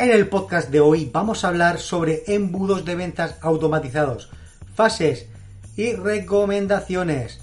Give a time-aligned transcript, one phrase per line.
[0.00, 4.30] En el podcast de hoy vamos a hablar sobre embudos de ventas automatizados,
[4.74, 5.26] fases
[5.76, 7.38] y recomendaciones.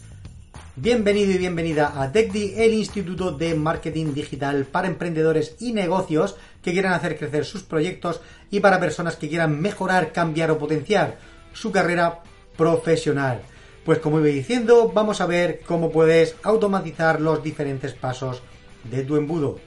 [0.75, 6.71] Bienvenido y bienvenida a TechDi, el Instituto de Marketing Digital para emprendedores y negocios que
[6.71, 11.19] quieran hacer crecer sus proyectos y para personas que quieran mejorar, cambiar o potenciar
[11.53, 12.24] su carrera
[12.58, 13.42] profesional.
[13.85, 18.41] Pues como iba diciendo, vamos a ver cómo puedes automatizar los diferentes pasos
[18.84, 19.59] de tu embudo.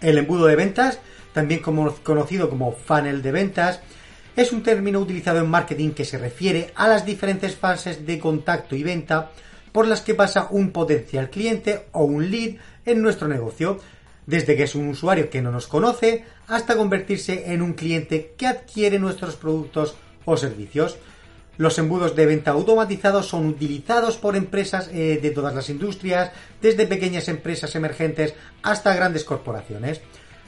[0.00, 1.00] El embudo de ventas,
[1.34, 3.80] también conocido como funnel de ventas,
[4.36, 8.74] es un término utilizado en marketing que se refiere a las diferentes fases de contacto
[8.74, 9.30] y venta
[9.72, 12.56] por las que pasa un potencial cliente o un lead
[12.86, 13.80] en nuestro negocio,
[14.26, 18.46] desde que es un usuario que no nos conoce hasta convertirse en un cliente que
[18.46, 20.96] adquiere nuestros productos o servicios.
[21.56, 26.30] Los embudos de venta automatizados son utilizados por empresas eh, de todas las industrias,
[26.60, 30.00] desde pequeñas empresas emergentes hasta grandes corporaciones.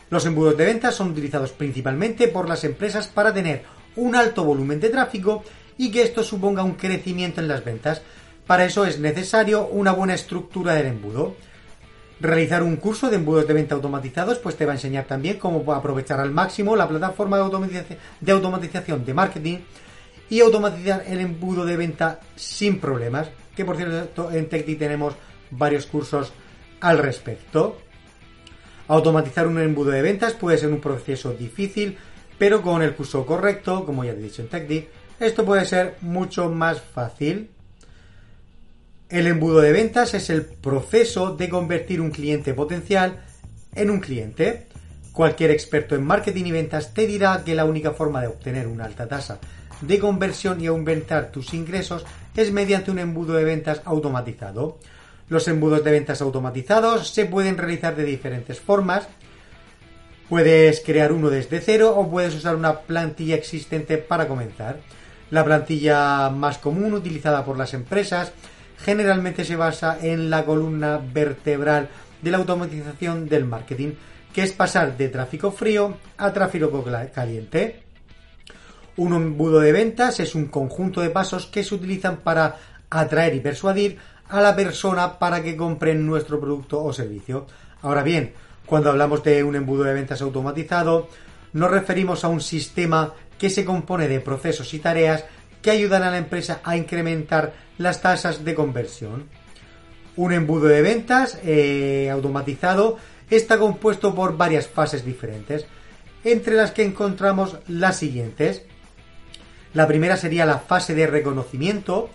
[0.09, 3.65] Los embudos de venta son utilizados principalmente por las empresas para tener
[3.97, 5.43] un alto volumen de tráfico
[5.79, 8.03] y que esto suponga un crecimiento en las ventas.
[8.47, 11.35] Para eso es necesario una buena estructura del embudo.
[12.21, 15.73] Realizar un curso de embudos de venta automatizados pues te va a enseñar también cómo
[15.73, 19.59] aprovechar al máximo la plataforma de automatización de marketing
[20.31, 23.29] y automatizar el embudo de venta sin problemas.
[23.55, 25.15] Que por cierto, en TechDi tenemos
[25.51, 26.33] varios cursos
[26.81, 27.79] al respecto.
[28.89, 31.99] Automatizar un embudo de ventas puede ser un proceso difícil,
[32.39, 36.51] pero con el curso correcto, como ya he dicho en TechDi, esto puede ser mucho
[36.51, 37.51] más fácil.
[39.09, 43.25] El embudo de ventas es el proceso de convertir un cliente potencial
[43.75, 44.67] en un cliente.
[45.13, 48.85] Cualquier experto en marketing y ventas te dirá que la única forma de obtener una
[48.85, 49.39] alta tasa
[49.81, 54.79] de conversión y aumentar tus ingresos es mediante un embudo de ventas automatizado.
[55.29, 59.09] Los embudos de ventas automatizados se pueden realizar de diferentes formas.
[60.29, 64.79] Puedes crear uno desde cero o puedes usar una plantilla existente para comenzar.
[65.31, 68.33] La plantilla más común utilizada por las empresas
[68.79, 71.89] generalmente se basa en la columna vertebral
[72.23, 73.93] de la automatización del marketing,
[74.33, 77.83] que es pasar de tráfico frío a tráfico caliente.
[78.97, 82.57] Un embudo de ventas es un conjunto de pasos que se utilizan para
[82.91, 83.99] atraer y persuadir
[84.29, 87.47] a la persona para que compre nuestro producto o servicio.
[87.83, 88.33] Ahora bien,
[88.67, 91.09] cuando hablamos de un embudo de ventas automatizado,
[91.53, 95.25] nos referimos a un sistema que se compone de procesos y tareas
[95.63, 99.29] que ayudan a la empresa a incrementar las tasas de conversión.
[100.17, 102.97] Un embudo de ventas eh, automatizado
[103.31, 105.67] está compuesto por varias fases diferentes,
[106.25, 108.63] entre las que encontramos las siguientes.
[109.75, 112.11] La primera sería la fase de reconocimiento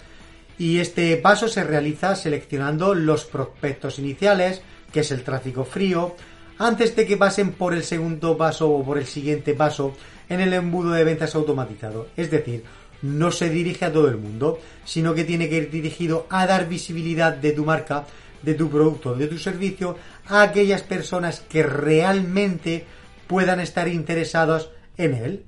[0.61, 4.61] y este paso se realiza seleccionando los prospectos iniciales,
[4.93, 6.15] que es el tráfico frío,
[6.59, 9.95] antes de que pasen por el segundo paso o por el siguiente paso
[10.29, 12.09] en el embudo de ventas automatizado.
[12.15, 12.63] Es decir,
[13.01, 16.69] no se dirige a todo el mundo, sino que tiene que ir dirigido a dar
[16.69, 18.05] visibilidad de tu marca,
[18.43, 19.97] de tu producto, de tu servicio
[20.27, 22.85] a aquellas personas que realmente
[23.25, 25.43] puedan estar interesados en él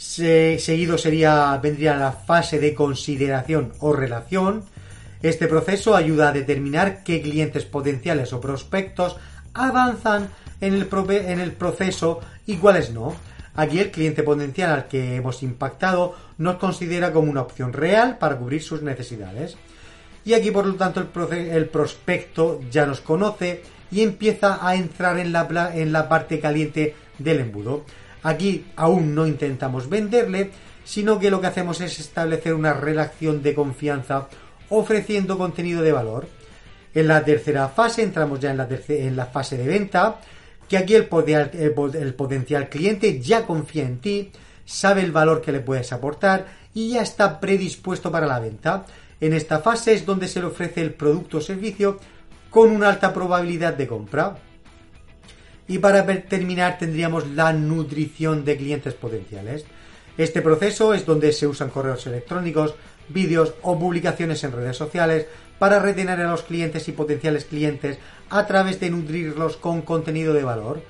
[0.00, 4.64] seguido sería, vendría la fase de consideración o relación.
[5.22, 9.16] Este proceso ayuda a determinar qué clientes potenciales o prospectos
[9.52, 10.30] avanzan
[10.62, 13.14] en el, en el proceso y cuáles no.
[13.54, 18.38] Aquí el cliente potencial al que hemos impactado nos considera como una opción real para
[18.38, 19.56] cubrir sus necesidades.
[20.24, 25.18] Y aquí por lo tanto el, el prospecto ya nos conoce y empieza a entrar
[25.18, 27.84] en la, en la parte caliente del embudo.
[28.22, 30.50] Aquí aún no intentamos venderle,
[30.84, 34.28] sino que lo que hacemos es establecer una relación de confianza
[34.68, 36.28] ofreciendo contenido de valor.
[36.94, 40.20] En la tercera fase entramos ya en la, fase de venta,
[40.68, 44.32] que aquí el, el potencial cliente ya confía en ti,
[44.64, 48.84] sabe el valor que le puedes aportar y ya está predispuesto para la venta.
[49.20, 51.98] En esta fase es donde se le ofrece el producto o servicio
[52.48, 54.36] con una alta probabilidad de compra.
[55.70, 59.64] Y para terminar tendríamos la nutrición de clientes potenciales.
[60.18, 62.74] Este proceso es donde se usan correos electrónicos,
[63.08, 65.26] vídeos o publicaciones en redes sociales
[65.60, 67.98] para retener a los clientes y potenciales clientes
[68.30, 70.82] a través de nutrirlos con contenido de valor.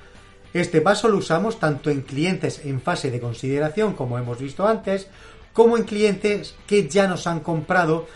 [0.54, 5.08] Este paso lo usamos tanto en clientes en fase de consideración, como hemos visto antes,
[5.52, 8.06] como en clientes que ya nos han comprado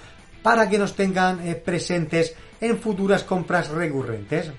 [0.42, 4.50] para que nos tengan eh, presentes en futuras compras recurrentes.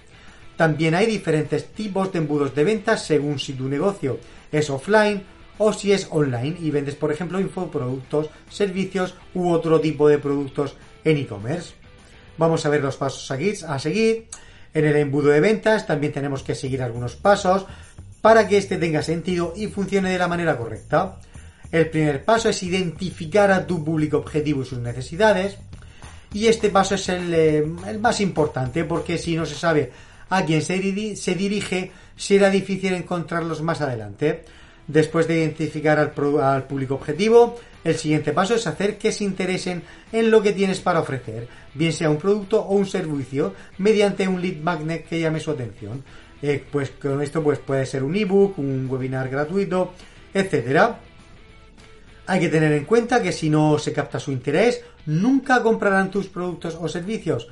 [0.58, 4.20] También hay diferentes tipos de embudos de ventas según si tu negocio
[4.52, 5.24] es offline
[5.58, 10.76] o si es online y vendes, por ejemplo, infoproductos, servicios u otro tipo de productos
[11.04, 11.74] en e-commerce.
[12.38, 14.28] Vamos a ver los pasos a seguir.
[14.74, 17.66] En el embudo de ventas también tenemos que seguir algunos pasos
[18.22, 21.20] para que éste tenga sentido y funcione de la manera correcta.
[21.72, 25.58] El primer paso es identificar a tu público objetivo y sus necesidades.
[26.34, 27.66] Y este paso es el, eh,
[28.00, 29.92] más importante porque si no se sabe
[30.30, 34.44] a quién se, dirige, será difícil encontrarlos más adelante.
[34.88, 39.84] Después de identificar al, al, público objetivo, el siguiente paso es hacer que se interesen
[40.12, 44.42] en lo que tienes para ofrecer, bien sea un producto o un servicio, mediante un
[44.42, 46.04] lead magnet que llame su atención.
[46.42, 49.94] Eh, pues con esto pues puede ser un ebook, un webinar gratuito,
[50.34, 51.00] etcétera.
[52.28, 56.28] Hay que tener en cuenta que si no se capta su interés, nunca comprarán tus
[56.28, 57.48] productos o servicios,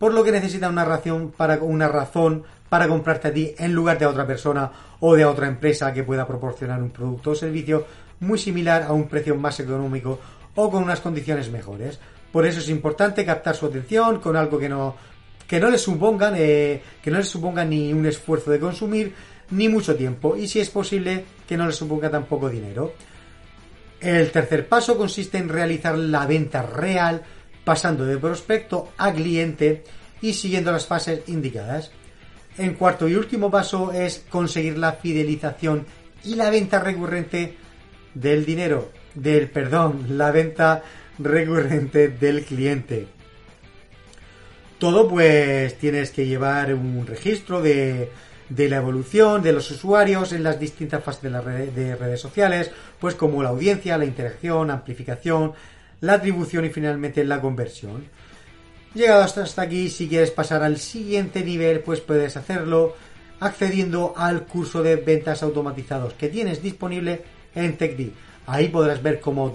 [0.00, 3.98] por lo que necesitan una razón para una razón para comprarte a ti en lugar
[3.98, 7.86] de a otra persona o de otra empresa que pueda proporcionar un producto o servicio
[8.20, 10.18] muy similar a un precio más económico
[10.54, 12.00] o con unas condiciones mejores.
[12.32, 14.96] Por eso es importante captar su atención con algo que no
[15.46, 19.12] que no les eh, que no les suponga ni un esfuerzo de consumir
[19.50, 22.94] ni mucho tiempo y si es posible que no les suponga tampoco dinero.
[24.00, 27.22] El tercer paso consiste en realizar la venta real
[27.64, 29.84] pasando de prospecto a cliente
[30.20, 31.90] y siguiendo las fases indicadas.
[32.58, 35.86] En cuarto y último paso es conseguir la fidelización
[36.24, 37.56] y la venta recurrente
[38.14, 40.82] del dinero, del perdón, la venta
[41.18, 43.06] recurrente del cliente.
[44.78, 48.10] Todo pues tienes que llevar un registro de,
[48.48, 52.20] de la evolución de los usuarios en las distintas fases de las redes, de redes
[52.20, 55.52] sociales, pues como la audiencia, la interacción, amplificación,
[56.00, 58.04] la atribución y finalmente la conversión.
[58.94, 62.96] Llegado hasta aquí, si quieres pasar al siguiente nivel, pues puedes hacerlo
[63.38, 67.22] accediendo al curso de ventas automatizados que tienes disponible
[67.54, 68.10] en TechD.
[68.46, 69.50] Ahí podrás ver cómo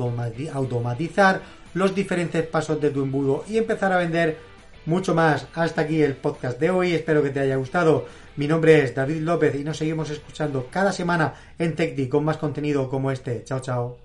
[0.53, 1.41] automatizar
[1.73, 4.37] los diferentes pasos de tu embudo y empezar a vender
[4.85, 5.47] mucho más.
[5.53, 6.93] Hasta aquí el podcast de hoy.
[6.93, 8.05] Espero que te haya gustado.
[8.37, 12.37] Mi nombre es David López y nos seguimos escuchando cada semana en TechD con más
[12.37, 13.43] contenido como este.
[13.43, 14.04] Chao, chao.